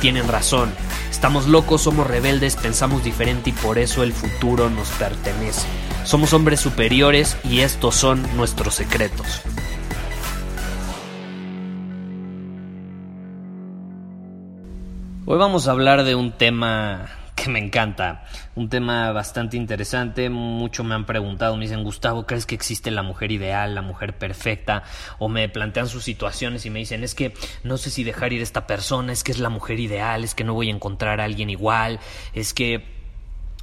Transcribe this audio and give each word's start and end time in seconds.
tienen 0.00 0.28
razón. 0.28 0.72
Estamos 1.10 1.46
locos, 1.46 1.82
somos 1.82 2.06
rebeldes, 2.06 2.56
pensamos 2.56 3.04
diferente 3.04 3.50
y 3.50 3.52
por 3.52 3.78
eso 3.78 4.02
el 4.02 4.12
futuro 4.12 4.70
nos 4.70 4.88
pertenece. 4.90 5.66
Somos 6.04 6.32
hombres 6.32 6.60
superiores 6.60 7.36
y 7.44 7.60
estos 7.60 7.94
son 7.94 8.22
nuestros 8.36 8.74
secretos. 8.74 9.42
Hoy 15.26 15.36
vamos 15.36 15.68
a 15.68 15.72
hablar 15.72 16.04
de 16.04 16.14
un 16.14 16.32
tema 16.32 17.10
me 17.48 17.58
encanta. 17.58 18.24
Un 18.54 18.68
tema 18.68 19.10
bastante 19.12 19.56
interesante. 19.56 20.30
Mucho 20.30 20.84
me 20.84 20.94
han 20.94 21.06
preguntado, 21.06 21.56
me 21.56 21.64
dicen, 21.64 21.82
Gustavo, 21.82 22.26
¿crees 22.26 22.46
que 22.46 22.54
existe 22.54 22.90
la 22.90 23.02
mujer 23.02 23.32
ideal, 23.32 23.74
la 23.74 23.82
mujer 23.82 24.16
perfecta? 24.16 24.84
O 25.18 25.28
me 25.28 25.48
plantean 25.48 25.88
sus 25.88 26.04
situaciones 26.04 26.66
y 26.66 26.70
me 26.70 26.78
dicen, 26.78 27.02
es 27.02 27.14
que 27.14 27.34
no 27.64 27.76
sé 27.78 27.90
si 27.90 28.04
dejar 28.04 28.32
ir 28.32 28.40
a 28.40 28.44
esta 28.44 28.66
persona, 28.66 29.12
es 29.12 29.24
que 29.24 29.32
es 29.32 29.38
la 29.38 29.48
mujer 29.48 29.80
ideal, 29.80 30.24
es 30.24 30.34
que 30.34 30.44
no 30.44 30.54
voy 30.54 30.68
a 30.68 30.74
encontrar 30.74 31.20
a 31.20 31.24
alguien 31.24 31.50
igual, 31.50 32.00
es 32.34 32.54
que... 32.54 32.96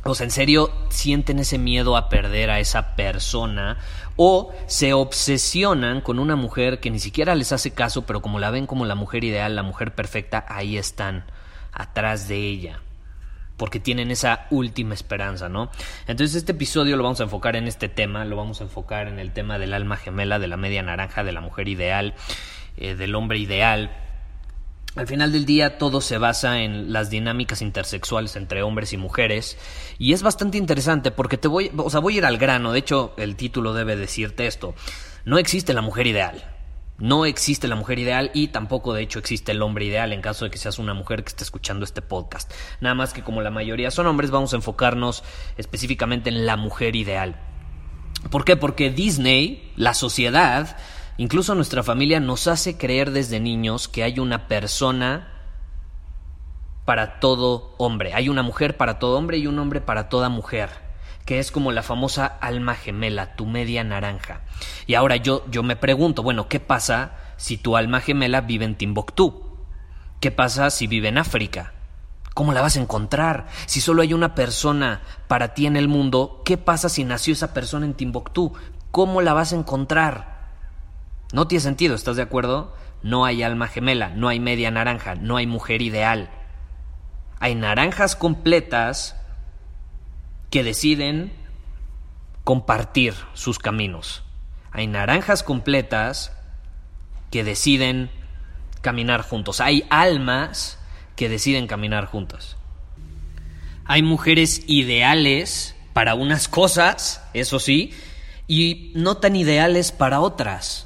O 0.07 0.13
sea, 0.13 0.25
en 0.25 0.31
serio, 0.31 0.71
sienten 0.89 1.39
ese 1.39 1.57
miedo 1.57 1.97
a 1.97 2.09
perder 2.09 2.51
a 2.51 2.59
esa 2.59 2.95
persona 2.95 3.79
o 4.17 4.53
se 4.67 4.93
obsesionan 4.93 6.01
con 6.01 6.19
una 6.19 6.35
mujer 6.35 6.79
que 6.79 6.91
ni 6.91 6.99
siquiera 6.99 7.33
les 7.33 7.51
hace 7.51 7.71
caso, 7.71 8.05
pero 8.05 8.21
como 8.21 8.37
la 8.37 8.51
ven 8.51 8.67
como 8.67 8.85
la 8.85 8.93
mujer 8.93 9.23
ideal, 9.23 9.55
la 9.55 9.63
mujer 9.63 9.95
perfecta, 9.95 10.45
ahí 10.47 10.77
están, 10.77 11.25
atrás 11.71 12.27
de 12.27 12.37
ella 12.37 12.81
porque 13.57 13.79
tienen 13.79 14.11
esa 14.11 14.47
última 14.49 14.93
esperanza, 14.93 15.49
¿no? 15.49 15.69
Entonces 16.07 16.35
este 16.35 16.51
episodio 16.51 16.97
lo 16.97 17.03
vamos 17.03 17.19
a 17.21 17.23
enfocar 17.23 17.55
en 17.55 17.67
este 17.67 17.89
tema, 17.89 18.25
lo 18.25 18.35
vamos 18.35 18.61
a 18.61 18.65
enfocar 18.65 19.07
en 19.07 19.19
el 19.19 19.31
tema 19.31 19.57
del 19.59 19.73
alma 19.73 19.97
gemela, 19.97 20.39
de 20.39 20.47
la 20.47 20.57
media 20.57 20.81
naranja, 20.83 21.23
de 21.23 21.31
la 21.31 21.41
mujer 21.41 21.67
ideal, 21.67 22.13
eh, 22.77 22.95
del 22.95 23.15
hombre 23.15 23.37
ideal. 23.37 23.91
Al 24.95 25.07
final 25.07 25.33
del 25.33 25.45
día 25.45 25.77
todo 25.77 25.99
se 25.99 26.17
basa 26.17 26.61
en 26.61 26.93
las 26.93 27.09
dinámicas 27.09 27.61
intersexuales 27.61 28.37
entre 28.37 28.63
hombres 28.63 28.93
y 28.93 28.97
mujeres 28.97 29.57
y 29.97 30.13
es 30.13 30.23
bastante 30.23 30.57
interesante 30.57 31.11
porque 31.11 31.37
te 31.37 31.49
voy, 31.49 31.69
o 31.75 31.89
sea, 31.89 31.99
voy 31.99 32.15
a 32.15 32.17
ir 32.19 32.25
al 32.25 32.37
grano, 32.37 32.71
de 32.71 32.79
hecho 32.79 33.13
el 33.17 33.35
título 33.35 33.73
debe 33.73 33.97
decirte 33.97 34.47
esto. 34.47 34.73
No 35.25 35.37
existe 35.37 35.73
la 35.73 35.81
mujer 35.81 36.07
ideal. 36.07 36.54
No 36.97 37.25
existe 37.25 37.67
la 37.67 37.75
mujer 37.75 37.99
ideal 37.99 38.31
y 38.33 38.47
tampoco 38.47 38.93
de 38.93 39.01
hecho 39.01 39.19
existe 39.19 39.51
el 39.51 39.61
hombre 39.61 39.83
ideal 39.83 40.13
en 40.13 40.21
caso 40.21 40.45
de 40.45 40.51
que 40.51 40.57
seas 40.57 40.79
una 40.79 40.93
mujer 40.93 41.23
que 41.23 41.29
esté 41.29 41.43
escuchando 41.43 41.83
este 41.83 42.01
podcast. 42.01 42.49
Nada 42.79 42.95
más 42.95 43.11
que 43.11 43.21
como 43.21 43.41
la 43.41 43.51
mayoría 43.51 43.91
son 43.91 44.07
hombres 44.07 44.31
vamos 44.31 44.53
a 44.53 44.55
enfocarnos 44.55 45.21
específicamente 45.57 46.29
en 46.29 46.45
la 46.45 46.55
mujer 46.55 46.95
ideal. 46.95 47.35
¿Por 48.31 48.45
qué? 48.45 48.55
Porque 48.55 48.91
Disney, 48.91 49.73
la 49.75 49.93
sociedad, 49.93 50.77
incluso 51.17 51.53
nuestra 51.53 51.83
familia 51.83 52.21
nos 52.21 52.47
hace 52.47 52.77
creer 52.77 53.11
desde 53.11 53.41
niños 53.41 53.89
que 53.89 54.03
hay 54.03 54.17
una 54.19 54.47
persona 54.47 55.33
para 56.85 57.19
todo 57.19 57.75
hombre. 57.77 58.13
Hay 58.13 58.29
una 58.29 58.41
mujer 58.41 58.77
para 58.77 58.99
todo 58.99 59.17
hombre 59.17 59.37
y 59.37 59.47
un 59.47 59.59
hombre 59.59 59.81
para 59.81 60.07
toda 60.07 60.29
mujer 60.29 60.84
que 61.25 61.39
es 61.39 61.51
como 61.51 61.71
la 61.71 61.83
famosa 61.83 62.25
alma 62.25 62.75
gemela, 62.75 63.35
tu 63.35 63.47
media 63.47 63.83
naranja. 63.83 64.41
Y 64.85 64.93
ahora 64.93 65.15
yo, 65.15 65.43
yo 65.49 65.63
me 65.63 65.75
pregunto, 65.75 66.23
bueno, 66.23 66.47
¿qué 66.47 66.59
pasa 66.59 67.17
si 67.37 67.57
tu 67.57 67.75
alma 67.75 67.99
gemela 67.99 68.41
vive 68.41 68.65
en 68.65 68.75
Timbuktu? 68.75 69.57
¿Qué 70.19 70.31
pasa 70.31 70.69
si 70.69 70.87
vive 70.87 71.09
en 71.09 71.17
África? 71.17 71.73
¿Cómo 72.35 72.53
la 72.53 72.61
vas 72.61 72.77
a 72.77 72.81
encontrar? 72.81 73.47
Si 73.65 73.81
solo 73.81 74.01
hay 74.01 74.13
una 74.13 74.35
persona 74.35 75.01
para 75.27 75.53
ti 75.53 75.65
en 75.65 75.77
el 75.77 75.87
mundo, 75.87 76.41
¿qué 76.45 76.57
pasa 76.57 76.89
si 76.89 77.03
nació 77.03 77.33
esa 77.33 77.53
persona 77.53 77.85
en 77.85 77.95
Timbuktu? 77.95 78.53
¿Cómo 78.91 79.21
la 79.21 79.33
vas 79.33 79.51
a 79.51 79.55
encontrar? 79.55 80.35
No 81.33 81.47
tiene 81.47 81.61
sentido, 81.61 81.95
¿estás 81.95 82.17
de 82.17 82.21
acuerdo? 82.21 82.75
No 83.01 83.25
hay 83.25 83.41
alma 83.41 83.67
gemela, 83.67 84.09
no 84.09 84.27
hay 84.27 84.39
media 84.39 84.69
naranja, 84.69 85.15
no 85.15 85.37
hay 85.37 85.47
mujer 85.47 85.81
ideal. 85.81 86.29
Hay 87.39 87.55
naranjas 87.55 88.15
completas 88.15 89.15
que 90.55 90.63
deciden 90.63 91.33
compartir 92.45 93.13
sus 93.33 93.59
caminos. 93.59 94.23
Hay 94.71 94.87
naranjas 94.87 95.43
completas 95.43 96.31
que 97.29 97.43
deciden 97.43 98.09
caminar 98.79 99.21
juntos. 99.21 99.59
Hay 99.59 99.83
almas 99.89 100.79
que 101.17 101.27
deciden 101.27 101.67
caminar 101.67 102.05
juntas. 102.05 102.55
Hay 103.83 104.01
mujeres 104.01 104.63
ideales 104.65 105.75
para 105.91 106.15
unas 106.15 106.47
cosas, 106.47 107.21
eso 107.33 107.59
sí, 107.59 107.91
y 108.47 108.93
no 108.95 109.17
tan 109.17 109.35
ideales 109.35 109.91
para 109.91 110.21
otras. 110.21 110.84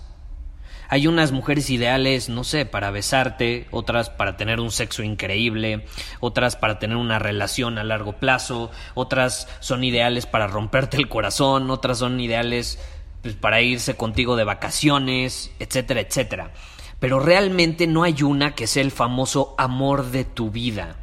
Hay 0.92 1.06
unas 1.06 1.32
mujeres 1.32 1.70
ideales, 1.70 2.30
no 2.30 2.44
sé, 2.44 2.66
para 2.66 2.90
besarte, 2.90 3.68
otras 3.70 4.10
para 4.10 4.38
tener 4.38 4.60
un 4.60 4.72
sexo 4.72 5.04
increíble, 5.04 5.86
otras 6.20 6.56
para 6.56 6.80
tener 6.80 6.98
una 6.98 7.20
relación 7.20 7.78
a 7.78 7.84
largo 7.84 8.14
plazo, 8.14 8.72
otras 8.96 9.48
son 9.60 9.84
ideales 9.84 10.26
para 10.26 10.48
romperte 10.48 10.98
el 10.98 11.08
corazón, 11.08 11.70
otras 11.70 12.00
son 12.00 12.20
ideales 12.20 12.80
pues, 13.22 13.36
para 13.36 13.62
irse 13.62 13.96
contigo 13.96 14.36
de 14.36 14.46
vacaciones, 14.46 15.52
etcétera, 15.60 16.02
etcétera. 16.02 16.54
Pero 17.00 17.20
realmente 17.20 17.86
no 17.86 18.02
hay 18.02 18.24
una 18.24 18.56
que 18.56 18.66
sea 18.66 18.82
el 18.82 18.92
famoso 18.92 19.54
amor 19.60 20.10
de 20.10 20.26
tu 20.26 20.50
vida. 20.50 20.96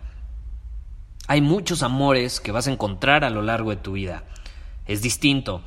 Hay 1.28 1.40
muchos 1.40 1.84
amores 1.84 2.40
que 2.40 2.50
vas 2.50 2.66
a 2.66 2.72
encontrar 2.72 3.22
a 3.22 3.30
lo 3.30 3.40
largo 3.40 3.70
de 3.70 3.76
tu 3.76 3.92
vida. 3.92 4.24
Es 4.84 5.00
distinto. 5.00 5.62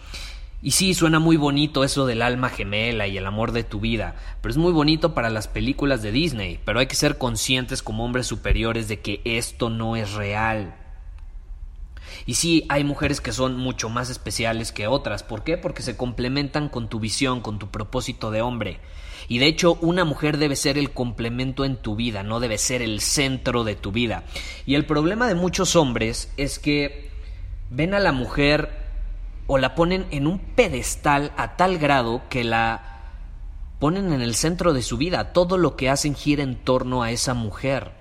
Y 0.62 0.72
sí, 0.72 0.94
suena 0.94 1.20
muy 1.20 1.38
bonito 1.38 1.86
eso 1.86 2.06
del 2.06 2.22
alma 2.22 2.50
gemela 2.50 3.08
y 3.08 3.18
el 3.18 3.26
amor 3.26 3.54
de 3.54 3.64
tu 3.64 3.80
vida, 3.80 4.16
pero 4.42 4.52
es 4.52 4.58
muy 4.58 4.74
bonito 4.74 5.14
para 5.14 5.30
las 5.30 5.48
películas 5.48 6.02
de 6.02 6.12
Disney, 6.12 6.60
pero 6.66 6.80
hay 6.80 6.88
que 6.88 6.96
ser 6.96 7.18
conscientes 7.18 7.82
como 7.82 8.04
hombres 8.04 8.28
superiores 8.28 8.90
de 8.90 9.00
que 9.00 9.22
esto 9.24 9.70
no 9.70 9.96
es 9.96 10.14
real. 10.14 10.76
Y 12.26 12.34
sí, 12.34 12.66
hay 12.68 12.84
mujeres 12.84 13.22
que 13.22 13.32
son 13.32 13.56
mucho 13.56 13.90
más 13.90 14.10
especiales 14.10 14.72
que 14.72 14.88
otras. 14.88 15.24
¿Por 15.24 15.44
qué? 15.44 15.58
Porque 15.58 15.82
se 15.82 15.96
complementan 15.96 16.68
con 16.68 16.90
tu 16.90 17.00
visión, 17.00 17.42
con 17.42 17.58
tu 17.60 17.70
propósito 17.70 18.30
de 18.30 18.42
hombre. 18.42 18.80
Y 19.28 19.40
de 19.40 19.48
hecho, 19.48 19.78
una 19.82 20.06
mujer 20.06 20.38
debe 20.38 20.56
ser 20.56 20.78
el 20.78 20.92
complemento 20.92 21.66
en 21.66 21.78
tu 21.78 21.96
vida, 21.96 22.24
no 22.24 22.40
debe 22.40 22.58
ser 22.58 22.82
el 22.82 23.00
centro 23.00 23.64
de 23.64 23.76
tu 23.76 23.92
vida. 23.92 24.24
Y 24.66 24.76
el 24.76 24.86
problema 24.86 25.28
de 25.28 25.36
muchos 25.36 25.76
hombres 25.76 26.32
es 26.36 26.60
que 26.60 27.10
ven 27.70 27.94
a 27.94 28.00
la 28.00 28.12
mujer 28.12 28.79
o 29.50 29.58
la 29.58 29.74
ponen 29.74 30.06
en 30.12 30.28
un 30.28 30.38
pedestal 30.38 31.34
a 31.36 31.58
tal 31.58 31.80
grado 31.80 32.22
que 32.30 32.44
la 32.44 33.02
ponen 33.80 34.14
en 34.14 34.22
el 34.22 34.36
centro 34.36 34.74
de 34.74 34.84
su 34.84 34.96
vida. 34.98 35.34
Todo 35.34 35.58
lo 35.58 35.76
que 35.76 35.90
hacen 35.90 36.14
gira 36.14 36.44
en 36.44 36.56
torno 36.56 37.02
a 37.02 37.10
esa 37.10 37.34
mujer. 37.34 37.92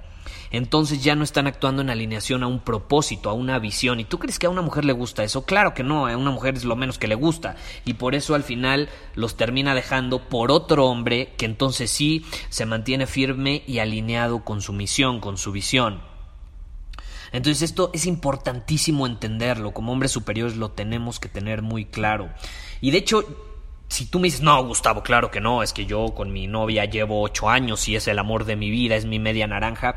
Entonces 0.50 1.03
ya 1.03 1.14
no 1.14 1.25
están 1.25 1.46
actuando 1.46 1.81
en 1.81 1.88
alineación 1.88 2.43
a 2.43 2.46
un 2.49 2.61
propósito, 2.61 3.31
a 3.31 3.32
una 3.32 3.58
visión. 3.58 3.99
¿Y 3.99 4.05
tú 4.05 4.19
crees 4.19 4.38
que 4.38 4.46
a 4.46 4.50
una 4.50 4.61
mujer 4.61 4.84
le 4.84 4.93
gusta 4.93 5.25
eso? 5.25 5.46
Claro 5.46 5.73
que 5.73 5.82
no, 5.82 6.06
a 6.06 6.14
una 6.19 6.31
mujer 6.31 6.55
es 6.55 6.64
lo 6.64 6.76
menos 6.76 6.99
que 6.99 7.08
le 7.08 7.14
gusta. 7.14 7.56
Y 7.87 7.94
por 7.94 8.14
eso 8.14 8.34
al 8.34 8.44
final 8.44 8.90
los 9.14 9.38
termina 9.38 9.75
dejando 9.75 10.28
por 10.28 10.50
otro 10.50 10.84
hombre 10.87 11.32
que 11.38 11.46
entonces 11.46 11.90
sí 11.90 12.26
se 12.50 12.67
mantiene 12.67 13.06
firme 13.06 13.62
y 13.67 13.78
alineado 13.78 14.44
con 14.44 14.61
su 14.61 14.75
misión, 14.75 15.19
con 15.20 15.38
su 15.38 15.50
visión. 15.50 16.18
Entonces 17.32 17.62
esto 17.62 17.90
es 17.92 18.06
importantísimo 18.06 19.06
entenderlo, 19.06 19.72
como 19.72 19.92
hombres 19.92 20.12
superiores 20.12 20.56
lo 20.56 20.70
tenemos 20.70 21.20
que 21.20 21.28
tener 21.28 21.62
muy 21.62 21.84
claro. 21.84 22.30
Y 22.80 22.90
de 22.90 22.98
hecho, 22.98 23.25
si 23.88 24.06
tú 24.06 24.19
me 24.19 24.26
dices, 24.26 24.42
no, 24.42 24.62
Gustavo, 24.64 25.02
claro 25.02 25.30
que 25.30 25.40
no, 25.40 25.62
es 25.62 25.72
que 25.72 25.86
yo 25.86 26.14
con 26.14 26.32
mi 26.32 26.46
novia 26.46 26.84
llevo 26.84 27.22
ocho 27.22 27.48
años 27.48 27.88
y 27.88 27.96
es 27.96 28.06
el 28.08 28.19
amor 28.19 28.44
de 28.44 28.56
mi 28.56 28.70
vida, 28.70 28.96
es 28.96 29.06
mi 29.06 29.19
media 29.19 29.46
naranja. 29.46 29.96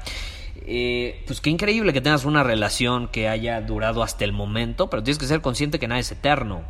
Eh, 0.63 1.23
pues 1.25 1.41
qué 1.41 1.49
increíble 1.49 1.91
que 1.91 2.01
tengas 2.01 2.23
una 2.23 2.43
relación 2.43 3.07
que 3.07 3.27
haya 3.27 3.59
durado 3.61 4.03
hasta 4.03 4.23
el 4.23 4.31
momento, 4.31 4.89
pero 4.89 5.03
tienes 5.03 5.17
que 5.17 5.25
ser 5.25 5.41
consciente 5.41 5.79
que 5.79 5.87
nada 5.87 5.99
es 5.99 6.11
eterno. 6.11 6.63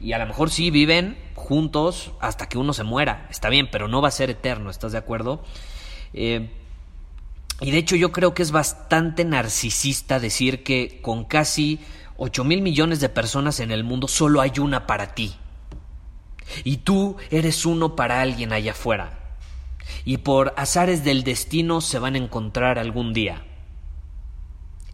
Y 0.00 0.12
a 0.12 0.18
lo 0.18 0.26
mejor 0.26 0.50
sí 0.50 0.70
viven 0.70 1.18
juntos 1.34 2.12
hasta 2.20 2.48
que 2.48 2.58
uno 2.58 2.72
se 2.72 2.84
muera, 2.84 3.26
está 3.30 3.48
bien, 3.48 3.68
pero 3.70 3.88
no 3.88 4.00
va 4.00 4.08
a 4.08 4.12
ser 4.12 4.30
eterno, 4.30 4.70
¿estás 4.70 4.92
de 4.92 4.98
acuerdo? 4.98 5.42
Eh, 6.12 6.50
Y 7.60 7.70
de 7.72 7.78
hecho 7.78 7.96
yo 7.96 8.12
creo 8.12 8.34
que 8.34 8.42
es 8.42 8.52
bastante 8.52 9.24
narcisista 9.24 10.20
decir 10.20 10.62
que 10.62 11.00
con 11.02 11.24
casi 11.24 11.80
8 12.16 12.44
mil 12.44 12.62
millones 12.62 13.00
de 13.00 13.08
personas 13.08 13.60
en 13.60 13.70
el 13.70 13.84
mundo 13.84 14.08
solo 14.08 14.40
hay 14.40 14.52
una 14.58 14.86
para 14.86 15.14
ti. 15.14 15.34
Y 16.64 16.78
tú 16.78 17.16
eres 17.30 17.66
uno 17.66 17.96
para 17.96 18.22
alguien 18.22 18.52
allá 18.52 18.72
afuera. 18.72 19.18
Y 20.04 20.18
por 20.18 20.54
azares 20.56 21.04
del 21.04 21.24
destino 21.24 21.80
se 21.80 21.98
van 21.98 22.14
a 22.14 22.18
encontrar 22.18 22.78
algún 22.78 23.12
día. 23.12 23.44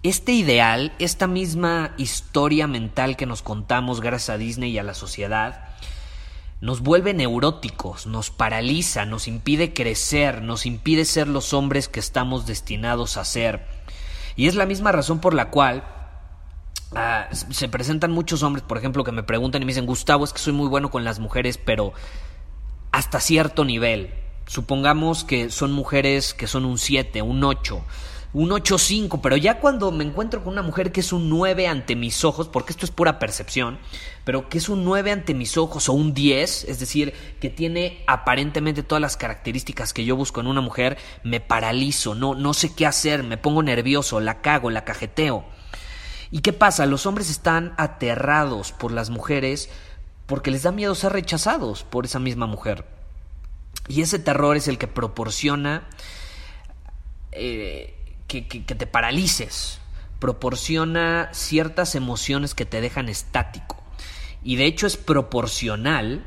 Este 0.02 0.32
ideal, 0.32 0.92
esta 0.98 1.26
misma 1.26 1.94
historia 1.96 2.66
mental 2.66 3.16
que 3.16 3.24
nos 3.24 3.40
contamos 3.40 4.00
gracias 4.00 4.30
a 4.30 4.38
Disney 4.38 4.72
y 4.72 4.78
a 4.78 4.82
la 4.82 4.92
sociedad, 4.92 5.68
nos 6.64 6.80
vuelve 6.80 7.12
neuróticos, 7.12 8.06
nos 8.06 8.30
paraliza, 8.30 9.04
nos 9.04 9.28
impide 9.28 9.74
crecer, 9.74 10.40
nos 10.40 10.64
impide 10.64 11.04
ser 11.04 11.28
los 11.28 11.52
hombres 11.52 11.88
que 11.88 12.00
estamos 12.00 12.46
destinados 12.46 13.18
a 13.18 13.26
ser. 13.26 13.66
Y 14.34 14.46
es 14.46 14.54
la 14.54 14.64
misma 14.64 14.90
razón 14.90 15.20
por 15.20 15.34
la 15.34 15.50
cual 15.50 15.84
ah, 16.96 17.28
se 17.30 17.68
presentan 17.68 18.12
muchos 18.12 18.42
hombres, 18.42 18.64
por 18.66 18.78
ejemplo, 18.78 19.04
que 19.04 19.12
me 19.12 19.22
preguntan 19.22 19.60
y 19.60 19.66
me 19.66 19.72
dicen, 19.72 19.84
Gustavo, 19.84 20.24
es 20.24 20.32
que 20.32 20.38
soy 20.38 20.54
muy 20.54 20.66
bueno 20.66 20.90
con 20.90 21.04
las 21.04 21.18
mujeres, 21.18 21.58
pero 21.58 21.92
hasta 22.92 23.20
cierto 23.20 23.66
nivel. 23.66 24.14
Supongamos 24.46 25.24
que 25.24 25.50
son 25.50 25.70
mujeres 25.70 26.32
que 26.32 26.46
son 26.46 26.64
un 26.64 26.78
7, 26.78 27.20
un 27.20 27.44
8 27.44 27.84
un 28.34 28.50
8-5, 28.50 29.20
pero 29.22 29.36
ya 29.36 29.60
cuando 29.60 29.92
me 29.92 30.02
encuentro 30.02 30.42
con 30.42 30.54
una 30.54 30.62
mujer 30.62 30.90
que 30.90 31.00
es 31.00 31.12
un 31.12 31.30
9 31.30 31.68
ante 31.68 31.94
mis 31.94 32.24
ojos, 32.24 32.48
porque 32.48 32.72
esto 32.72 32.84
es 32.84 32.90
pura 32.90 33.20
percepción, 33.20 33.78
pero 34.24 34.48
que 34.48 34.58
es 34.58 34.68
un 34.68 34.84
9 34.84 35.12
ante 35.12 35.34
mis 35.34 35.56
ojos 35.56 35.88
o 35.88 35.92
un 35.92 36.14
10, 36.14 36.64
es 36.64 36.80
decir, 36.80 37.14
que 37.40 37.48
tiene 37.48 38.02
aparentemente 38.08 38.82
todas 38.82 39.00
las 39.00 39.16
características 39.16 39.92
que 39.92 40.04
yo 40.04 40.16
busco 40.16 40.40
en 40.40 40.48
una 40.48 40.60
mujer, 40.60 40.98
me 41.22 41.38
paralizo, 41.38 42.16
no, 42.16 42.34
no 42.34 42.54
sé 42.54 42.74
qué 42.74 42.86
hacer, 42.86 43.22
me 43.22 43.38
pongo 43.38 43.62
nervioso, 43.62 44.18
la 44.18 44.40
cago, 44.40 44.68
la 44.68 44.84
cajeteo. 44.84 45.44
¿Y 46.32 46.40
qué 46.40 46.52
pasa? 46.52 46.86
Los 46.86 47.06
hombres 47.06 47.30
están 47.30 47.72
aterrados 47.78 48.72
por 48.72 48.90
las 48.90 49.10
mujeres 49.10 49.70
porque 50.26 50.50
les 50.50 50.64
da 50.64 50.72
miedo 50.72 50.96
ser 50.96 51.12
rechazados 51.12 51.84
por 51.84 52.04
esa 52.04 52.18
misma 52.18 52.46
mujer. 52.46 52.84
Y 53.86 54.02
ese 54.02 54.18
terror 54.18 54.56
es 54.56 54.66
el 54.66 54.76
que 54.76 54.88
proporciona... 54.88 55.86
Eh, 57.30 57.94
que, 58.26 58.42
te 58.42 58.86
paralices, 58.86 59.80
proporciona 60.18 61.28
ciertas 61.32 61.94
emociones 61.94 62.54
que 62.54 62.64
te 62.64 62.80
dejan 62.80 63.08
estático. 63.08 63.82
Y 64.42 64.56
de 64.56 64.66
hecho 64.66 64.86
es 64.86 64.96
proporcional 64.96 66.24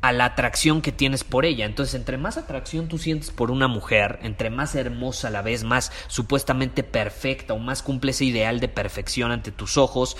a 0.00 0.12
la 0.12 0.24
atracción 0.24 0.82
que 0.82 0.90
tienes 0.92 1.22
por 1.22 1.44
ella. 1.44 1.64
Entonces, 1.64 1.94
entre 1.94 2.18
más 2.18 2.36
atracción 2.36 2.88
tú 2.88 2.98
sientes 2.98 3.30
por 3.30 3.50
una 3.50 3.68
mujer, 3.68 4.18
entre 4.22 4.50
más 4.50 4.74
hermosa 4.74 5.30
la 5.30 5.42
ves, 5.42 5.62
más 5.62 5.92
supuestamente 6.08 6.82
perfecta 6.82 7.54
o 7.54 7.58
más 7.58 7.82
cumple 7.82 8.10
ese 8.10 8.24
ideal 8.24 8.58
de 8.58 8.68
perfección 8.68 9.30
ante 9.30 9.52
tus 9.52 9.76
ojos, 9.76 10.16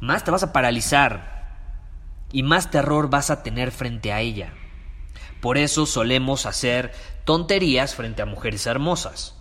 más 0.00 0.24
te 0.24 0.30
vas 0.30 0.44
a 0.44 0.52
paralizar 0.52 1.34
y 2.32 2.42
más 2.42 2.70
terror 2.70 3.10
vas 3.10 3.30
a 3.30 3.42
tener 3.42 3.72
frente 3.72 4.12
a 4.12 4.20
ella. 4.20 4.52
Por 5.40 5.58
eso 5.58 5.84
solemos 5.84 6.46
hacer 6.46 6.92
tonterías 7.24 7.94
frente 7.94 8.22
a 8.22 8.26
mujeres 8.26 8.66
hermosas. 8.66 9.34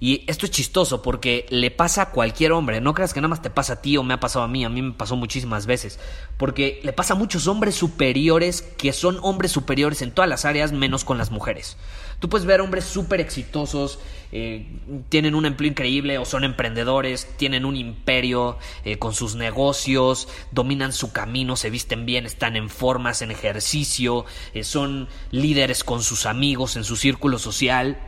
Y 0.00 0.24
esto 0.28 0.46
es 0.46 0.52
chistoso 0.52 1.02
porque 1.02 1.46
le 1.50 1.70
pasa 1.70 2.02
a 2.02 2.10
cualquier 2.10 2.52
hombre. 2.52 2.80
No 2.80 2.94
creas 2.94 3.12
que 3.12 3.20
nada 3.20 3.28
más 3.28 3.42
te 3.42 3.50
pasa 3.50 3.74
a 3.74 3.82
ti 3.82 3.96
o 3.96 4.02
me 4.02 4.14
ha 4.14 4.20
pasado 4.20 4.44
a 4.44 4.48
mí. 4.48 4.64
A 4.64 4.68
mí 4.68 4.80
me 4.80 4.92
pasó 4.92 5.16
muchísimas 5.16 5.66
veces. 5.66 5.98
Porque 6.36 6.80
le 6.84 6.92
pasa 6.92 7.14
a 7.14 7.16
muchos 7.16 7.48
hombres 7.48 7.74
superiores 7.74 8.62
que 8.62 8.92
son 8.92 9.18
hombres 9.22 9.50
superiores 9.50 10.02
en 10.02 10.12
todas 10.12 10.28
las 10.28 10.44
áreas 10.44 10.72
menos 10.72 11.04
con 11.04 11.18
las 11.18 11.30
mujeres. 11.30 11.76
Tú 12.20 12.28
puedes 12.28 12.46
ver 12.46 12.60
hombres 12.60 12.84
súper 12.84 13.20
exitosos, 13.20 14.00
eh, 14.32 14.66
tienen 15.08 15.36
un 15.36 15.46
empleo 15.46 15.70
increíble 15.70 16.18
o 16.18 16.24
son 16.24 16.42
emprendedores, 16.42 17.28
tienen 17.36 17.64
un 17.64 17.76
imperio 17.76 18.58
eh, 18.84 18.98
con 18.98 19.14
sus 19.14 19.36
negocios, 19.36 20.26
dominan 20.50 20.92
su 20.92 21.12
camino, 21.12 21.54
se 21.54 21.70
visten 21.70 22.06
bien, 22.06 22.26
están 22.26 22.56
en 22.56 22.70
formas, 22.70 23.22
en 23.22 23.30
ejercicio, 23.30 24.24
eh, 24.52 24.64
son 24.64 25.08
líderes 25.30 25.84
con 25.84 26.02
sus 26.02 26.26
amigos 26.26 26.74
en 26.74 26.82
su 26.82 26.96
círculo 26.96 27.38
social 27.38 27.98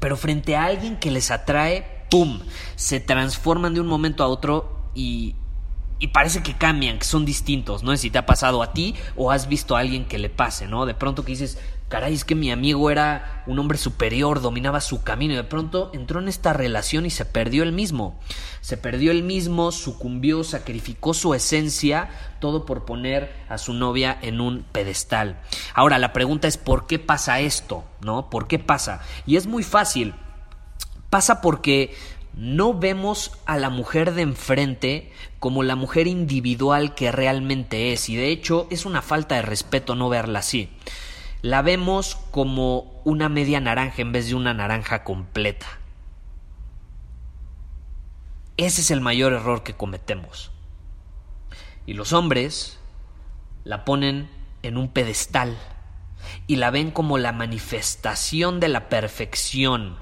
pero 0.00 0.16
frente 0.16 0.56
a 0.56 0.64
alguien 0.64 0.96
que 0.96 1.10
les 1.10 1.30
atrae, 1.30 2.06
¡pum! 2.10 2.40
Se 2.74 3.00
transforman 3.00 3.74
de 3.74 3.80
un 3.80 3.86
momento 3.86 4.24
a 4.24 4.28
otro 4.28 4.90
y, 4.94 5.35
y 5.98 6.08
parece 6.08 6.42
que 6.42 6.54
cambian, 6.54 6.98
que 6.98 7.04
son 7.04 7.24
distintos. 7.24 7.82
No 7.82 7.96
si 7.96 8.10
te 8.10 8.18
ha 8.18 8.26
pasado 8.26 8.62
a 8.62 8.72
ti 8.72 8.94
o 9.16 9.30
has 9.30 9.48
visto 9.48 9.76
a 9.76 9.80
alguien 9.80 10.04
que 10.04 10.18
le 10.18 10.28
pase, 10.28 10.66
¿no? 10.66 10.84
De 10.84 10.94
pronto 10.94 11.24
que 11.24 11.32
dices, 11.32 11.58
caray, 11.88 12.12
es 12.12 12.24
que 12.24 12.34
mi 12.34 12.50
amigo 12.50 12.90
era 12.90 13.42
un 13.46 13.58
hombre 13.58 13.78
superior, 13.78 14.42
dominaba 14.42 14.80
su 14.80 15.02
camino 15.02 15.32
y 15.32 15.36
de 15.36 15.44
pronto 15.44 15.90
entró 15.94 16.20
en 16.20 16.28
esta 16.28 16.52
relación 16.52 17.06
y 17.06 17.10
se 17.10 17.24
perdió 17.24 17.62
el 17.62 17.72
mismo. 17.72 18.18
Se 18.60 18.76
perdió 18.76 19.10
el 19.10 19.22
mismo, 19.22 19.72
sucumbió, 19.72 20.44
sacrificó 20.44 21.14
su 21.14 21.32
esencia, 21.32 22.10
todo 22.40 22.66
por 22.66 22.84
poner 22.84 23.34
a 23.48 23.56
su 23.56 23.72
novia 23.72 24.18
en 24.20 24.40
un 24.40 24.64
pedestal. 24.72 25.40
Ahora, 25.74 25.98
la 25.98 26.12
pregunta 26.12 26.48
es, 26.48 26.58
¿por 26.58 26.86
qué 26.86 26.98
pasa 26.98 27.40
esto? 27.40 27.84
¿No? 28.02 28.28
¿Por 28.28 28.48
qué 28.48 28.58
pasa? 28.58 29.00
Y 29.24 29.36
es 29.36 29.46
muy 29.46 29.62
fácil. 29.62 30.14
Pasa 31.08 31.40
porque 31.40 31.94
no 32.36 32.74
vemos 32.74 33.32
a 33.46 33.56
la 33.56 33.70
mujer 33.70 34.14
de 34.14 34.22
enfrente 34.22 35.10
como 35.38 35.62
la 35.62 35.74
mujer 35.74 36.06
individual 36.06 36.94
que 36.94 37.10
realmente 37.10 37.92
es 37.92 38.08
y 38.08 38.16
de 38.16 38.28
hecho 38.28 38.66
es 38.70 38.86
una 38.86 39.02
falta 39.02 39.36
de 39.36 39.42
respeto 39.42 39.94
no 39.94 40.08
verla 40.08 40.40
así 40.40 40.70
la 41.46 41.62
vemos 41.62 42.16
como 42.30 43.00
una 43.04 43.28
media 43.28 43.60
naranja 43.60 44.02
en 44.02 44.10
vez 44.10 44.28
de 44.28 44.34
una 44.34 44.52
naranja 44.52 45.04
completa. 45.04 45.66
Ese 48.56 48.80
es 48.80 48.90
el 48.90 49.00
mayor 49.00 49.32
error 49.32 49.62
que 49.62 49.74
cometemos. 49.74 50.50
Y 51.86 51.92
los 51.92 52.12
hombres 52.12 52.80
la 53.62 53.84
ponen 53.84 54.28
en 54.62 54.76
un 54.76 54.88
pedestal 54.88 55.56
y 56.48 56.56
la 56.56 56.70
ven 56.70 56.90
como 56.90 57.16
la 57.16 57.30
manifestación 57.30 58.58
de 58.58 58.68
la 58.68 58.88
perfección. 58.88 59.98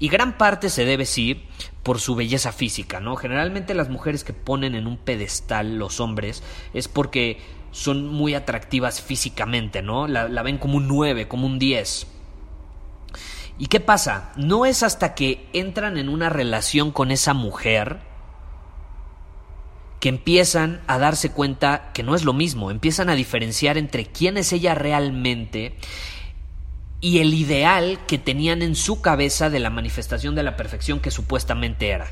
Y 0.00 0.08
gran 0.08 0.38
parte 0.38 0.70
se 0.70 0.86
debe, 0.86 1.04
sí, 1.04 1.44
por 1.82 2.00
su 2.00 2.14
belleza 2.14 2.52
física, 2.52 3.00
¿no? 3.00 3.16
Generalmente 3.16 3.74
las 3.74 3.90
mujeres 3.90 4.24
que 4.24 4.32
ponen 4.32 4.74
en 4.74 4.86
un 4.86 4.96
pedestal 4.96 5.76
los 5.76 6.00
hombres 6.00 6.42
es 6.72 6.88
porque 6.88 7.38
son 7.70 8.08
muy 8.08 8.34
atractivas 8.34 9.02
físicamente, 9.02 9.82
¿no? 9.82 10.08
La, 10.08 10.42
ven 10.42 10.56
como 10.56 10.78
un 10.78 10.88
9, 10.88 11.28
como 11.28 11.46
un 11.46 11.58
10. 11.58 12.06
¿Y 13.58 13.66
qué 13.66 13.78
pasa? 13.78 14.32
No 14.36 14.64
es 14.64 14.82
hasta 14.82 15.14
que 15.14 15.46
entran 15.52 15.98
en 15.98 16.08
una 16.08 16.30
relación 16.30 16.92
con 16.92 17.10
esa 17.10 17.34
mujer 17.34 18.00
que 20.00 20.08
empiezan 20.08 20.80
a 20.86 20.98
darse 20.98 21.30
cuenta 21.30 21.90
que 21.92 22.02
no 22.02 22.14
es 22.14 22.24
lo 22.24 22.32
mismo, 22.32 22.70
empiezan 22.70 23.10
a 23.10 23.14
diferenciar 23.14 23.76
entre 23.76 24.06
quién 24.06 24.38
es 24.38 24.50
ella 24.54 24.74
realmente 24.74 25.76
y 27.00 27.18
el 27.18 27.34
ideal 27.34 27.98
que 28.06 28.18
tenían 28.18 28.62
en 28.62 28.74
su 28.74 29.00
cabeza 29.00 29.50
de 29.50 29.58
la 29.58 29.70
manifestación 29.70 30.34
de 30.34 30.42
la 30.42 30.56
perfección 30.56 31.00
que 31.00 31.10
supuestamente 31.10 31.88
era. 31.88 32.08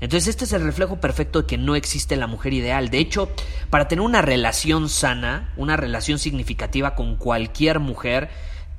Entonces 0.00 0.28
este 0.28 0.46
es 0.46 0.52
el 0.54 0.64
reflejo 0.64 0.98
perfecto 0.98 1.42
de 1.42 1.46
que 1.46 1.58
no 1.58 1.74
existe 1.76 2.16
la 2.16 2.26
mujer 2.26 2.54
ideal. 2.54 2.88
De 2.88 2.98
hecho, 2.98 3.30
para 3.68 3.86
tener 3.86 4.02
una 4.02 4.22
relación 4.22 4.88
sana, 4.88 5.52
una 5.56 5.76
relación 5.76 6.18
significativa 6.18 6.94
con 6.94 7.16
cualquier 7.16 7.80
mujer, 7.80 8.30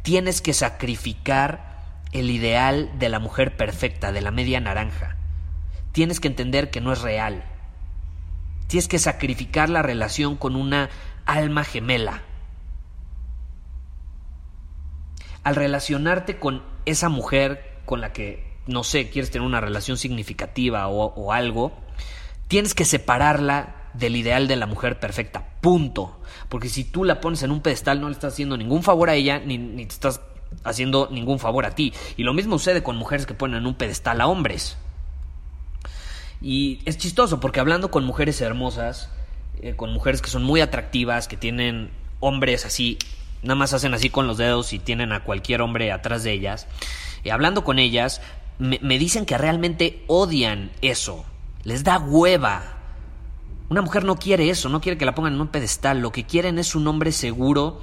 tienes 0.01 0.41
que 0.41 0.53
sacrificar 0.53 1.71
el 2.12 2.31
ideal 2.31 2.89
de 2.98 3.10
la 3.10 3.19
mujer 3.19 3.55
perfecta, 3.55 4.12
de 4.12 4.21
la 4.21 4.31
media 4.31 4.60
naranja. 4.60 5.15
Tienes 5.91 6.19
que 6.19 6.27
entender 6.27 6.71
que 6.71 6.81
no 6.81 6.91
es 6.91 7.01
real. 7.01 7.43
Tienes 8.65 8.88
que 8.88 8.98
sacrificar 8.98 9.69
la 9.69 9.83
relación 9.83 10.36
con 10.36 10.55
una 10.55 10.89
alma 11.25 11.63
gemela. 11.63 12.24
Al 15.43 15.55
relacionarte 15.55 16.38
con 16.38 16.63
esa 16.86 17.10
mujer 17.10 17.79
con 17.86 18.01
la 18.01 18.13
que 18.13 18.51
no 18.67 18.83
sé, 18.83 19.10
quieres 19.10 19.31
tener 19.31 19.45
una 19.45 19.62
relación 19.62 19.98
significativa 19.98 20.88
o, 20.88 21.31
algo, 21.31 21.74
tienes 22.48 22.74
que 22.74 22.86
separarla 22.86 23.75
del 23.93 24.15
ideal 24.15 24.48
de 24.48 24.55
la 24.55 24.65
mujer 24.65 25.00
perfecta, 25.00 25.45
punto. 25.62 26.19
Porque 26.50 26.69
si 26.69 26.83
tú 26.83 27.03
la 27.03 27.19
pones 27.19 27.43
en 27.43 27.51
un 27.51 27.62
pedestal 27.62 28.01
no 28.01 28.07
le 28.07 28.13
estás 28.13 28.33
haciendo 28.33 28.57
ningún 28.57 28.83
favor 28.83 29.10
a 29.10 29.15
ella 29.15 29.39
ni, 29.39 29.57
te 29.57 29.93
estás 29.93 30.21
haciendo 30.63 31.10
ningún 31.12 31.39
favor 31.39 31.65
a 31.65 31.71
ti. 31.71 31.93
Y 32.17 32.24
lo 32.24 32.33
mismo 32.33 32.57
sucede 32.57 32.83
con 32.83 32.98
mujeres 32.98 33.25
que 33.25 33.33
ponen 33.33 33.57
en 33.57 33.67
un 33.67 33.75
pedestal 33.75 34.21
a 34.21 34.27
hombres. 34.27 34.77
Y 36.41 36.79
es 36.86 36.98
chistoso 36.98 37.39
porque 37.39 37.60
hablando 37.60 37.91
con 37.91 38.03
mujeres 38.03 38.41
hermosas, 38.41 39.10
eh, 39.62 39.75
con 39.75 39.93
mujeres 39.93 40.21
que 40.21 40.29
son 40.29 40.43
muy 40.43 40.62
atractivas, 40.62 41.27
que 41.27 41.38
tienen 41.38 41.91
hombres 42.19 42.65
así, 42.65 42.98
nada 43.43 43.55
más 43.55 43.74
hacen 43.74 43.93
así 43.93 44.10
con 44.10 44.27
los 44.27 44.38
dedos 44.38 44.74
y 44.74 44.79
tienen 44.79 45.12
a 45.12 45.24
cualquier 45.24 45.62
hombre 45.62 45.91
atrás 45.91 46.24
de 46.24 46.31
ellas, 46.31 46.67
y 47.24 47.29
hablando 47.29 47.63
con 47.63 47.79
ellas, 47.79 48.21
me, 48.60 49.00
dicen 49.00 49.25
que 49.25 49.38
realmente 49.38 50.03
odian 50.07 50.71
eso, 50.81 51.25
les 51.63 51.83
da 51.83 51.98
hueva. 51.98 52.77
Una 53.69 53.81
mujer 53.81 54.03
no 54.03 54.17
quiere 54.17 54.50
eso, 54.50 54.69
no 54.69 54.81
quiere 54.81 54.98
que 54.98 55.05
la 55.05 55.15
pongan 55.15 55.33
en 55.33 55.41
un 55.41 55.48
pedestal, 55.48 56.00
lo 56.00 56.12
que 56.12 56.25
quieren 56.25 56.60
es 56.60 56.75
un 56.75 56.88
hombre 56.88 57.12
seguro 57.12 57.81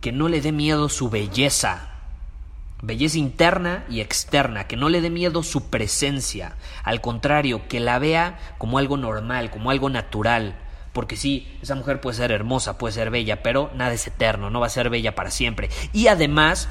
que 0.00 0.12
no 0.12 0.28
le 0.28 0.40
dé 0.40 0.52
miedo 0.52 0.88
su 0.88 1.10
belleza. 1.10 1.94
Belleza 2.80 3.18
interna 3.18 3.84
y 3.90 4.00
externa, 4.00 4.68
que 4.68 4.76
no 4.76 4.88
le 4.88 5.00
dé 5.00 5.10
miedo 5.10 5.42
su 5.42 5.68
presencia, 5.68 6.54
al 6.84 7.00
contrario, 7.00 7.66
que 7.68 7.80
la 7.80 7.98
vea 7.98 8.38
como 8.58 8.78
algo 8.78 8.96
normal, 8.96 9.50
como 9.50 9.70
algo 9.72 9.90
natural. 9.90 10.54
Porque 10.92 11.16
sí, 11.16 11.46
esa 11.62 11.74
mujer 11.74 12.00
puede 12.00 12.16
ser 12.16 12.32
hermosa, 12.32 12.78
puede 12.78 12.94
ser 12.94 13.10
bella, 13.10 13.42
pero 13.42 13.70
nada 13.74 13.92
es 13.92 14.06
eterno, 14.06 14.50
no 14.50 14.60
va 14.60 14.66
a 14.66 14.70
ser 14.70 14.90
bella 14.90 15.14
para 15.14 15.30
siempre. 15.30 15.68
Y 15.92 16.08
además, 16.08 16.68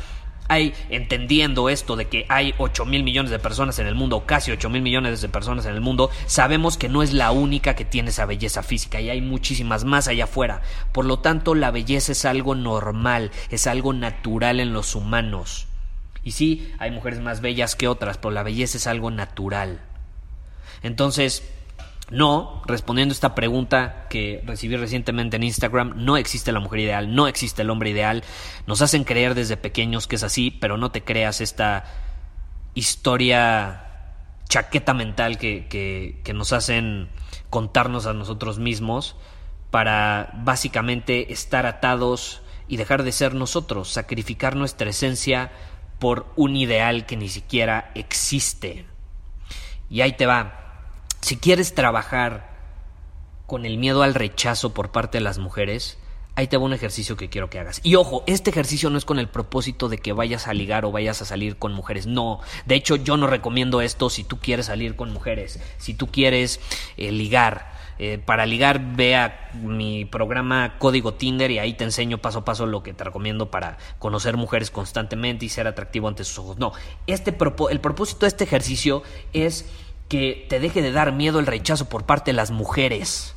hay, 0.49 0.73
entendiendo 0.89 1.69
esto 1.69 1.95
de 1.95 2.07
que 2.07 2.25
hay 2.29 2.53
8 2.57 2.85
mil 2.85 3.03
millones 3.03 3.31
de 3.31 3.39
personas 3.39 3.79
en 3.79 3.87
el 3.87 3.95
mundo, 3.95 4.25
casi 4.25 4.51
8 4.51 4.69
mil 4.69 4.81
millones 4.81 5.21
de 5.21 5.29
personas 5.29 5.65
en 5.65 5.75
el 5.75 5.81
mundo, 5.81 6.09
sabemos 6.25 6.77
que 6.77 6.89
no 6.89 7.03
es 7.03 7.13
la 7.13 7.31
única 7.31 7.75
que 7.75 7.85
tiene 7.85 8.09
esa 8.09 8.25
belleza 8.25 8.63
física 8.63 9.01
y 9.01 9.09
hay 9.09 9.21
muchísimas 9.21 9.83
más 9.83 10.07
allá 10.07 10.25
afuera. 10.25 10.61
Por 10.93 11.05
lo 11.05 11.19
tanto, 11.19 11.53
la 11.53 11.71
belleza 11.71 12.11
es 12.13 12.25
algo 12.25 12.55
normal, 12.55 13.31
es 13.49 13.67
algo 13.67 13.93
natural 13.93 14.59
en 14.59 14.73
los 14.73 14.95
humanos. 14.95 15.67
Y 16.23 16.31
sí, 16.31 16.73
hay 16.79 16.91
mujeres 16.91 17.19
más 17.19 17.41
bellas 17.41 17.75
que 17.75 17.87
otras, 17.87 18.17
pero 18.17 18.31
la 18.31 18.43
belleza 18.43 18.77
es 18.77 18.87
algo 18.87 19.11
natural. 19.11 19.81
Entonces, 20.83 21.43
no, 22.09 22.61
respondiendo 22.65 23.11
a 23.11 23.15
esta 23.15 23.35
pregunta 23.35 24.07
que 24.09 24.41
recibí 24.45 24.77
recientemente 24.77 25.35
en 25.35 25.43
Instagram, 25.43 25.93
no 25.97 26.15
existe 26.15 26.53
la 26.53 26.61
mujer 26.61 26.79
ideal, 26.79 27.13
no 27.13 27.27
existe 27.27 27.63
el 27.63 27.69
hombre 27.69 27.89
ideal. 27.89 28.23
Nos 28.65 28.81
hacen 28.81 29.03
creer 29.03 29.35
desde 29.35 29.57
pequeños 29.57 30.07
que 30.07 30.15
es 30.15 30.23
así, 30.23 30.49
pero 30.51 30.77
no 30.77 30.89
te 30.89 31.03
creas 31.03 31.41
esta 31.41 31.83
historia 32.75 33.83
chaqueta 34.47 34.93
mental 34.93 35.37
que, 35.37 35.67
que, 35.67 36.21
que 36.23 36.33
nos 36.33 36.53
hacen 36.53 37.09
contarnos 37.49 38.05
a 38.05 38.13
nosotros 38.13 38.57
mismos 38.57 39.17
para 39.69 40.31
básicamente 40.33 41.33
estar 41.33 41.65
atados 41.65 42.41
y 42.69 42.77
dejar 42.77 43.03
de 43.03 43.11
ser 43.11 43.33
nosotros, 43.33 43.89
sacrificar 43.89 44.55
nuestra 44.55 44.89
esencia 44.89 45.51
por 45.99 46.27
un 46.37 46.55
ideal 46.55 47.05
que 47.05 47.17
ni 47.17 47.27
siquiera 47.27 47.91
existe. 47.95 48.85
Y 49.89 50.01
ahí 50.01 50.13
te 50.13 50.25
va 50.25 50.66
si 51.21 51.37
quieres 51.37 51.73
trabajar 51.73 52.57
con 53.45 53.65
el 53.65 53.77
miedo 53.77 54.03
al 54.03 54.13
rechazo 54.13 54.73
por 54.73 54.91
parte 54.91 55.17
de 55.17 55.23
las 55.23 55.37
mujeres, 55.37 55.97
ahí 56.37 56.47
te 56.47 56.55
va 56.55 56.65
un 56.65 56.73
ejercicio 56.73 57.17
que 57.17 57.29
quiero 57.29 57.49
que 57.49 57.59
hagas. 57.59 57.81
Y 57.83 57.95
ojo, 57.95 58.23
este 58.27 58.51
ejercicio 58.51 58.91
no 58.91 58.97
es 58.99 59.05
con 59.05 59.17
el 59.17 59.27
propósito 59.27 59.89
de 59.89 59.97
que 59.97 60.13
vayas 60.13 60.47
a 60.47 60.53
ligar 60.53 60.85
o 60.85 60.91
vayas 60.91 61.21
a 61.23 61.25
salir 61.25 61.57
con 61.57 61.73
mujeres. 61.73 62.05
No, 62.05 62.39
de 62.67 62.75
hecho 62.75 62.95
yo 62.95 63.17
no 63.17 63.25
recomiendo 63.25 63.81
esto 63.81 64.11
si 64.11 64.23
tú 64.23 64.37
quieres 64.37 64.67
salir 64.67 64.95
con 64.95 65.11
mujeres, 65.11 65.59
si 65.79 65.95
tú 65.95 66.07
quieres 66.07 66.59
eh, 66.95 67.11
ligar. 67.11 67.75
Eh, 67.99 68.19
para 68.23 68.45
ligar, 68.45 68.95
vea 68.95 69.49
mi 69.55 70.05
programa 70.05 70.77
Código 70.77 71.15
Tinder 71.15 71.49
y 71.49 71.57
ahí 71.57 71.73
te 71.73 71.83
enseño 71.83 72.19
paso 72.19 72.39
a 72.39 72.45
paso 72.45 72.67
lo 72.67 72.83
que 72.83 72.93
te 72.93 73.03
recomiendo 73.03 73.49
para 73.49 73.79
conocer 73.97 74.37
mujeres 74.37 74.69
constantemente 74.69 75.45
y 75.45 75.49
ser 75.49 75.65
atractivo 75.65 76.07
ante 76.07 76.23
sus 76.23 76.37
ojos. 76.37 76.59
No, 76.59 76.73
este 77.07 77.35
el 77.71 77.79
propósito 77.81 78.19
de 78.21 78.27
este 78.27 78.43
ejercicio 78.43 79.01
es 79.33 79.65
que 80.07 80.45
te 80.49 80.59
deje 80.59 80.81
de 80.81 80.91
dar 80.91 81.11
miedo 81.11 81.39
el 81.39 81.47
rechazo 81.47 81.89
por 81.89 82.05
parte 82.05 82.31
de 82.31 82.37
las 82.37 82.51
mujeres. 82.51 83.35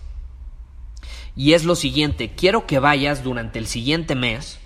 Y 1.36 1.54
es 1.54 1.64
lo 1.64 1.76
siguiente, 1.76 2.34
quiero 2.34 2.66
que 2.66 2.78
vayas 2.78 3.22
durante 3.22 3.58
el 3.58 3.66
siguiente 3.66 4.14
mes 4.14 4.58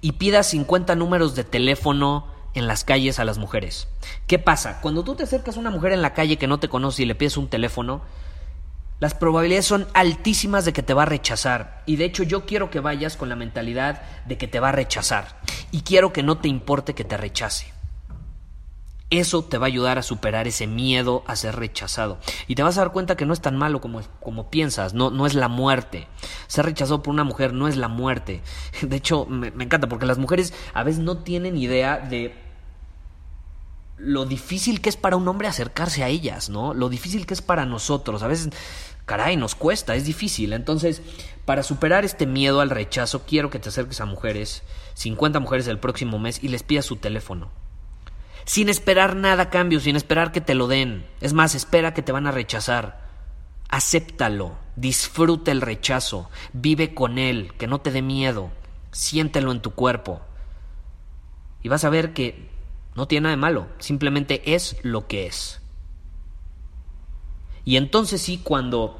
y 0.00 0.12
pidas 0.12 0.48
50 0.50 0.94
números 0.94 1.34
de 1.34 1.44
teléfono 1.44 2.26
en 2.54 2.66
las 2.66 2.84
calles 2.84 3.18
a 3.18 3.24
las 3.24 3.38
mujeres. 3.38 3.88
¿Qué 4.26 4.38
pasa? 4.38 4.80
Cuando 4.80 5.04
tú 5.04 5.14
te 5.14 5.24
acercas 5.24 5.56
a 5.56 5.60
una 5.60 5.70
mujer 5.70 5.92
en 5.92 6.02
la 6.02 6.14
calle 6.14 6.36
que 6.36 6.46
no 6.46 6.58
te 6.58 6.68
conoce 6.68 7.02
y 7.02 7.06
le 7.06 7.14
pides 7.14 7.36
un 7.36 7.48
teléfono, 7.48 8.02
las 8.98 9.14
probabilidades 9.14 9.66
son 9.66 9.86
altísimas 9.94 10.64
de 10.64 10.72
que 10.72 10.82
te 10.82 10.94
va 10.94 11.04
a 11.04 11.06
rechazar. 11.06 11.82
Y 11.86 11.96
de 11.96 12.04
hecho 12.04 12.22
yo 12.22 12.44
quiero 12.44 12.70
que 12.70 12.80
vayas 12.80 13.16
con 13.16 13.28
la 13.28 13.36
mentalidad 13.36 14.02
de 14.26 14.36
que 14.36 14.48
te 14.48 14.60
va 14.60 14.70
a 14.70 14.72
rechazar. 14.72 15.40
Y 15.70 15.82
quiero 15.82 16.12
que 16.12 16.22
no 16.22 16.38
te 16.38 16.48
importe 16.48 16.94
que 16.94 17.04
te 17.04 17.16
rechace. 17.16 17.72
Eso 19.10 19.42
te 19.42 19.58
va 19.58 19.66
a 19.66 19.68
ayudar 19.68 19.98
a 19.98 20.04
superar 20.04 20.46
ese 20.46 20.68
miedo 20.68 21.24
a 21.26 21.34
ser 21.34 21.56
rechazado. 21.56 22.18
Y 22.46 22.54
te 22.54 22.62
vas 22.62 22.78
a 22.78 22.82
dar 22.82 22.92
cuenta 22.92 23.16
que 23.16 23.26
no 23.26 23.32
es 23.32 23.40
tan 23.40 23.56
malo 23.56 23.80
como, 23.80 24.00
como 24.20 24.50
piensas, 24.50 24.94
no, 24.94 25.10
no 25.10 25.26
es 25.26 25.34
la 25.34 25.48
muerte. 25.48 26.06
Ser 26.46 26.64
rechazado 26.66 27.02
por 27.02 27.12
una 27.12 27.24
mujer 27.24 27.52
no 27.52 27.66
es 27.66 27.76
la 27.76 27.88
muerte. 27.88 28.42
De 28.82 28.96
hecho, 28.96 29.26
me, 29.26 29.50
me 29.50 29.64
encanta 29.64 29.88
porque 29.88 30.06
las 30.06 30.18
mujeres 30.18 30.54
a 30.74 30.84
veces 30.84 31.02
no 31.02 31.18
tienen 31.18 31.56
idea 31.56 31.98
de 31.98 32.34
lo 33.98 34.26
difícil 34.26 34.80
que 34.80 34.88
es 34.88 34.96
para 34.96 35.16
un 35.16 35.26
hombre 35.26 35.48
acercarse 35.48 36.04
a 36.04 36.08
ellas, 36.08 36.48
¿no? 36.48 36.72
Lo 36.72 36.88
difícil 36.88 37.26
que 37.26 37.34
es 37.34 37.42
para 37.42 37.66
nosotros. 37.66 38.22
A 38.22 38.28
veces, 38.28 38.50
caray, 39.06 39.36
nos 39.36 39.56
cuesta, 39.56 39.96
es 39.96 40.04
difícil. 40.04 40.52
Entonces, 40.52 41.02
para 41.44 41.64
superar 41.64 42.04
este 42.04 42.26
miedo 42.26 42.60
al 42.60 42.70
rechazo, 42.70 43.24
quiero 43.26 43.50
que 43.50 43.58
te 43.58 43.70
acerques 43.70 44.00
a 44.00 44.06
mujeres, 44.06 44.62
50 44.94 45.40
mujeres 45.40 45.66
el 45.66 45.80
próximo 45.80 46.20
mes, 46.20 46.42
y 46.44 46.48
les 46.48 46.62
pidas 46.62 46.86
su 46.86 46.94
teléfono 46.94 47.50
sin 48.44 48.68
esperar 48.68 49.16
nada 49.16 49.44
a 49.44 49.50
cambio, 49.50 49.80
sin 49.80 49.96
esperar 49.96 50.32
que 50.32 50.40
te 50.40 50.54
lo 50.54 50.66
den. 50.66 51.06
Es 51.20 51.32
más, 51.32 51.54
espera 51.54 51.94
que 51.94 52.02
te 52.02 52.12
van 52.12 52.26
a 52.26 52.32
rechazar. 52.32 53.08
Acéptalo, 53.68 54.56
disfruta 54.76 55.52
el 55.52 55.60
rechazo, 55.60 56.28
vive 56.52 56.94
con 56.94 57.18
él, 57.18 57.52
que 57.58 57.66
no 57.66 57.80
te 57.80 57.92
dé 57.92 58.02
miedo, 58.02 58.50
siéntelo 58.90 59.52
en 59.52 59.60
tu 59.60 59.72
cuerpo. 59.72 60.20
Y 61.62 61.68
vas 61.68 61.84
a 61.84 61.90
ver 61.90 62.12
que 62.12 62.48
no 62.96 63.06
tiene 63.06 63.24
nada 63.24 63.36
de 63.36 63.40
malo, 63.40 63.68
simplemente 63.78 64.54
es 64.54 64.76
lo 64.82 65.06
que 65.06 65.26
es. 65.26 65.60
Y 67.64 67.76
entonces 67.76 68.20
sí, 68.20 68.40
cuando 68.42 68.99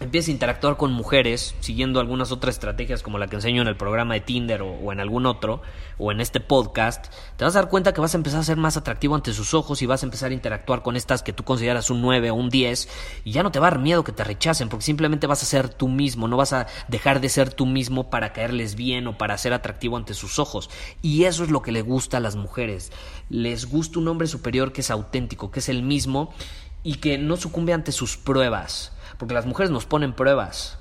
empiezas 0.00 0.28
a 0.28 0.32
interactuar 0.32 0.76
con 0.76 0.92
mujeres 0.92 1.54
siguiendo 1.60 2.00
algunas 2.00 2.32
otras 2.32 2.56
estrategias 2.56 3.02
como 3.02 3.18
la 3.18 3.28
que 3.28 3.36
enseño 3.36 3.62
en 3.62 3.68
el 3.68 3.76
programa 3.76 4.14
de 4.14 4.20
Tinder 4.20 4.62
o, 4.62 4.92
en 4.92 4.98
algún 4.98 5.24
otro 5.24 5.62
o 5.98 6.10
en 6.10 6.20
este 6.20 6.40
podcast, 6.40 7.06
te 7.36 7.44
vas 7.44 7.54
a 7.54 7.60
dar 7.60 7.70
cuenta 7.70 7.94
que 7.94 8.00
vas 8.00 8.14
a 8.14 8.16
empezar 8.16 8.40
a 8.40 8.44
ser 8.44 8.56
más 8.56 8.76
atractivo 8.76 9.14
ante 9.14 9.32
sus 9.32 9.54
ojos 9.54 9.80
y 9.82 9.86
vas 9.86 10.02
a 10.02 10.06
empezar 10.06 10.32
a 10.32 10.34
interactuar 10.34 10.82
con 10.82 10.96
estas 10.96 11.22
que 11.22 11.32
tú 11.32 11.44
consideras 11.44 11.90
un 11.90 12.02
9 12.02 12.32
o 12.32 12.34
un 12.34 12.50
10 12.50 12.88
y 13.24 13.30
ya 13.30 13.44
no 13.44 13.52
te 13.52 13.60
va 13.60 13.68
a 13.68 13.70
dar 13.70 13.78
miedo 13.78 14.02
que 14.02 14.10
te 14.10 14.24
rechacen 14.24 14.68
porque 14.68 14.84
simplemente 14.84 15.28
vas 15.28 15.42
a 15.44 15.46
ser 15.46 15.68
tú 15.68 15.86
mismo, 15.86 16.26
no 16.26 16.36
vas 16.36 16.52
a 16.52 16.66
dejar 16.88 17.20
de 17.20 17.28
ser 17.28 17.54
tú 17.54 17.64
mismo 17.64 18.10
para 18.10 18.32
caerles 18.32 18.74
bien 18.74 19.06
o 19.06 19.16
para 19.16 19.38
ser 19.38 19.52
atractivo 19.52 19.96
ante 19.96 20.14
sus 20.14 20.40
ojos. 20.40 20.70
Y 21.02 21.24
eso 21.24 21.44
es 21.44 21.50
lo 21.50 21.62
que 21.62 21.72
le 21.72 21.82
gusta 21.82 22.16
a 22.16 22.20
las 22.20 22.34
mujeres. 22.34 22.90
Les 23.28 23.66
gusta 23.66 24.00
un 24.00 24.08
hombre 24.08 24.26
superior 24.26 24.72
que 24.72 24.80
es 24.80 24.90
auténtico, 24.90 25.52
que 25.52 25.60
es 25.60 25.68
el 25.68 25.84
mismo 25.84 26.34
y 26.82 26.96
que 26.96 27.16
no 27.16 27.36
sucumbe 27.36 27.72
ante 27.72 27.92
sus 27.92 28.16
pruebas 28.16 28.93
porque 29.18 29.34
las 29.34 29.46
mujeres 29.46 29.70
nos 29.70 29.86
ponen 29.86 30.12
pruebas. 30.12 30.78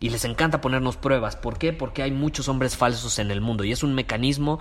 Y 0.00 0.10
les 0.10 0.24
encanta 0.24 0.60
ponernos 0.60 0.96
pruebas. 0.96 1.34
¿Por 1.34 1.58
qué? 1.58 1.72
Porque 1.72 2.02
hay 2.02 2.12
muchos 2.12 2.48
hombres 2.48 2.76
falsos 2.76 3.18
en 3.18 3.32
el 3.32 3.40
mundo. 3.40 3.64
Y 3.64 3.72
es 3.72 3.82
un 3.82 3.94
mecanismo 3.94 4.60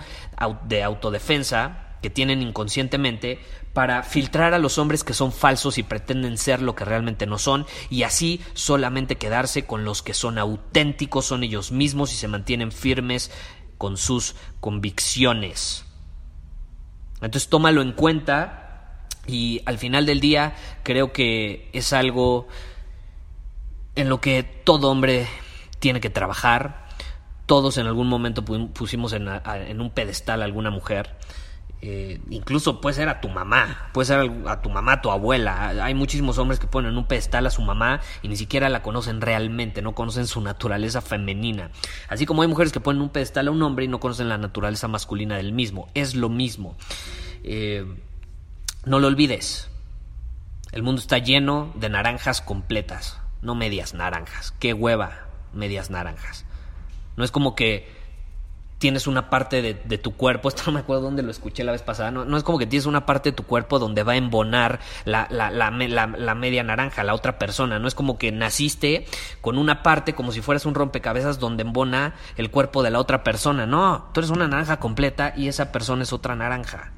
de 0.67 0.83
autodefensa 0.83 1.87
que 2.01 2.09
tienen 2.09 2.41
inconscientemente 2.41 3.39
para 3.73 4.03
filtrar 4.03 4.53
a 4.53 4.59
los 4.59 4.77
hombres 4.77 5.03
que 5.03 5.13
son 5.13 5.31
falsos 5.31 5.77
y 5.77 5.83
pretenden 5.83 6.37
ser 6.37 6.61
lo 6.61 6.75
que 6.75 6.85
realmente 6.85 7.25
no 7.25 7.37
son 7.37 7.65
y 7.89 8.03
así 8.03 8.41
solamente 8.53 9.17
quedarse 9.17 9.65
con 9.65 9.83
los 9.83 10.01
que 10.01 10.13
son 10.13 10.37
auténticos, 10.37 11.25
son 11.25 11.43
ellos 11.43 11.71
mismos 11.71 12.13
y 12.13 12.15
se 12.15 12.27
mantienen 12.27 12.71
firmes 12.71 13.31
con 13.77 13.97
sus 13.97 14.35
convicciones. 14.59 15.85
Entonces 17.15 17.49
tómalo 17.49 17.81
en 17.81 17.93
cuenta 17.93 19.05
y 19.27 19.61
al 19.65 19.77
final 19.77 20.05
del 20.05 20.19
día 20.19 20.55
creo 20.83 21.13
que 21.13 21.69
es 21.73 21.93
algo 21.93 22.47
en 23.97 24.09
lo 24.09 24.21
que 24.21 24.43
todo 24.43 24.89
hombre 24.91 25.27
tiene 25.79 25.99
que 25.99 26.09
trabajar. 26.09 26.85
Todos 27.47 27.77
en 27.77 27.87
algún 27.87 28.07
momento 28.07 28.45
pusimos 28.45 29.13
en, 29.13 29.27
un 29.81 29.89
pedestal 29.89 30.41
a 30.41 30.45
alguna 30.45 30.69
mujer. 30.69 31.15
Eh, 31.81 32.19
incluso 32.29 32.81
puede 32.81 32.95
ser 32.95 33.07
a 33.07 33.21
tu 33.21 33.29
mamá, 33.29 33.89
puede 33.93 34.07
ser 34.07 34.31
a 34.47 34.61
tu 34.61 34.69
mamá, 34.69 34.93
a 34.93 35.01
tu 35.01 35.09
abuela. 35.09 35.69
Hay 35.83 35.95
muchísimos 35.95 36.37
hombres 36.37 36.59
que 36.59 36.67
ponen 36.67 36.91
en 36.91 36.97
un 36.97 37.05
pedestal 37.05 37.47
a 37.47 37.49
su 37.49 37.61
mamá 37.63 38.01
y 38.21 38.27
ni 38.27 38.35
siquiera 38.35 38.69
la 38.69 38.83
conocen 38.83 39.19
realmente, 39.19 39.81
no 39.81 39.95
conocen 39.95 40.27
su 40.27 40.41
naturaleza 40.41 41.01
femenina. 41.01 41.71
Así 42.07 42.25
como 42.25 42.43
hay 42.43 42.47
mujeres 42.47 42.71
que 42.71 42.79
ponen 42.79 42.99
en 43.01 43.03
un 43.03 43.09
pedestal 43.09 43.47
a 43.47 43.51
un 43.51 43.63
hombre 43.63 43.85
y 43.85 43.87
no 43.87 43.99
conocen 43.99 44.29
la 44.29 44.37
naturaleza 44.37 44.87
masculina 44.87 45.37
del 45.37 45.53
mismo. 45.53 45.87
Es 45.95 46.13
lo 46.13 46.29
mismo. 46.29 46.75
Eh, 47.43 47.85
no 48.85 48.99
lo 48.99 49.07
olvides. 49.07 49.71
El 50.71 50.83
mundo 50.83 51.01
está 51.01 51.17
lleno 51.17 51.71
de 51.75 51.89
naranjas 51.89 52.41
completas 52.41 53.21
no 53.41 53.55
medias 53.55 53.93
naranjas. 53.93 54.53
Qué 54.59 54.73
hueva, 54.73 55.27
medias 55.53 55.89
naranjas. 55.89 56.45
No 57.15 57.23
es 57.23 57.31
como 57.31 57.55
que 57.55 57.97
tienes 58.77 59.07
una 59.07 59.29
parte 59.29 59.61
de, 59.61 59.97
tu 59.97 60.15
cuerpo, 60.15 60.49
esto 60.49 60.63
no 60.67 60.73
me 60.73 60.79
acuerdo 60.79 61.03
dónde 61.03 61.23
lo 61.23 61.31
escuché 61.31 61.63
la 61.63 61.71
vez 61.71 61.81
pasada, 61.81 62.11
no, 62.11 62.25
no 62.25 62.37
es 62.37 62.43
como 62.43 62.57
que 62.57 62.67
tienes 62.67 62.85
una 62.85 63.05
parte 63.05 63.31
de 63.31 63.35
tu 63.35 63.43
cuerpo 63.43 63.79
donde 63.79 64.03
va 64.03 64.13
a 64.13 64.17
embonar 64.17 64.79
la, 65.05 65.27
la, 65.29 65.49
la, 65.49 65.71
la, 65.71 66.35
media 66.35 66.63
naranja, 66.63 67.03
la 67.03 67.13
otra 67.13 67.39
persona, 67.39 67.79
no 67.79 67.87
es 67.87 67.95
como 67.95 68.17
que 68.17 68.31
naciste 68.31 69.05
con 69.41 69.57
una 69.57 69.83
parte 69.83 70.13
como 70.13 70.31
si 70.31 70.41
fueras 70.41 70.65
un 70.65 70.75
rompecabezas 70.75 71.39
donde 71.39 71.63
embona 71.63 72.13
el 72.35 72.51
cuerpo 72.51 72.83
de 72.83 72.91
la 72.91 72.99
otra 72.99 73.23
persona, 73.23 73.65
no, 73.65 74.09
tú 74.13 74.19
eres 74.19 74.29
una 74.29 74.47
naranja 74.47 74.79
completa 74.79 75.33
y 75.35 75.47
esa 75.47 75.71
persona 75.71 76.03
es 76.03 76.13
otra 76.13 76.35
naranja, 76.35 76.91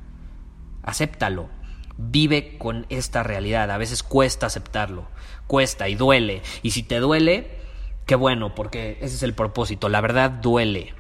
acéptalo, 0.84 1.50
vive 2.00 2.58
con 2.58 2.86
esta 2.90 3.24
realidad, 3.24 3.70
a 3.70 3.78
veces 3.78 4.04
cuesta 4.04 4.46
aceptarlo, 4.46 5.08
cuesta 5.48 5.90
y 5.90 5.96
duele. 5.96 6.42
Y 6.64 6.72
si 6.72 6.82
te 6.82 7.00
duele, 7.00 7.60
qué 8.06 8.16
bueno, 8.16 8.56
porque 8.56 8.98
ese 9.02 9.16
es 9.16 9.24
el 9.24 9.34
propósito. 9.34 9.90
La 9.90 10.02
verdad 10.02 10.32
duele. 10.32 10.94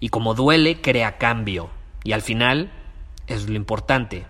Y 0.00 0.10
como 0.10 0.34
duele, 0.34 0.80
crea 0.80 1.16
cambio. 1.16 1.70
Y 2.04 2.12
al 2.12 2.22
final 2.22 2.70
es 3.26 3.48
lo 3.48 3.56
importante, 3.56 4.26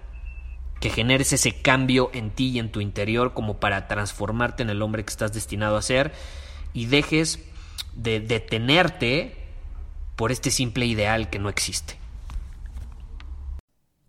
que 0.80 0.90
generes 0.90 1.32
ese 1.32 1.60
cambio 1.60 2.10
en 2.14 2.30
ti 2.30 2.50
y 2.50 2.58
en 2.60 2.70
tu 2.70 2.80
interior 2.80 3.34
como 3.34 3.58
para 3.58 3.88
transformarte 3.88 4.62
en 4.62 4.70
el 4.70 4.82
hombre 4.82 5.04
que 5.04 5.10
estás 5.10 5.32
destinado 5.32 5.76
a 5.76 5.82
ser 5.82 6.12
y 6.72 6.86
dejes 6.86 7.44
de 7.94 8.20
detenerte 8.20 9.36
por 10.14 10.30
este 10.30 10.50
simple 10.50 10.86
ideal 10.86 11.28
que 11.28 11.40
no 11.40 11.48
existe. 11.48 11.98